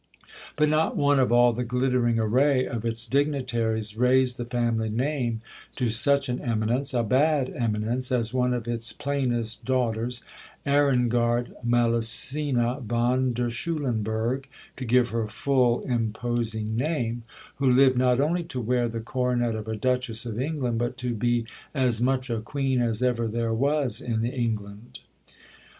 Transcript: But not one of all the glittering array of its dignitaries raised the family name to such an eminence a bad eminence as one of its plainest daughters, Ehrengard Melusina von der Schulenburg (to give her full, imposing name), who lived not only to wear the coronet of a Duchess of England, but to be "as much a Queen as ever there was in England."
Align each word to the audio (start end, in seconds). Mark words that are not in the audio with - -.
But 0.55 0.67
not 0.67 0.97
one 0.97 1.19
of 1.19 1.31
all 1.31 1.53
the 1.53 1.63
glittering 1.63 2.17
array 2.19 2.65
of 2.65 2.83
its 2.85 3.05
dignitaries 3.05 3.95
raised 3.95 4.37
the 4.37 4.45
family 4.45 4.89
name 4.89 5.41
to 5.75 5.91
such 5.91 6.27
an 6.27 6.41
eminence 6.41 6.91
a 6.95 7.03
bad 7.03 7.51
eminence 7.55 8.11
as 8.11 8.33
one 8.33 8.51
of 8.51 8.67
its 8.67 8.93
plainest 8.93 9.63
daughters, 9.63 10.23
Ehrengard 10.65 11.53
Melusina 11.63 12.81
von 12.81 13.31
der 13.33 13.51
Schulenburg 13.51 14.47
(to 14.75 14.85
give 14.85 15.09
her 15.11 15.27
full, 15.27 15.81
imposing 15.83 16.75
name), 16.75 17.21
who 17.57 17.71
lived 17.71 17.95
not 17.95 18.19
only 18.19 18.43
to 18.45 18.59
wear 18.59 18.89
the 18.89 19.01
coronet 19.01 19.53
of 19.53 19.67
a 19.67 19.75
Duchess 19.75 20.25
of 20.25 20.41
England, 20.41 20.79
but 20.79 20.97
to 20.97 21.13
be 21.13 21.45
"as 21.75 22.01
much 22.01 22.27
a 22.31 22.41
Queen 22.41 22.81
as 22.81 23.03
ever 23.03 23.27
there 23.27 23.53
was 23.53 24.01
in 24.01 24.25
England." 24.25 25.01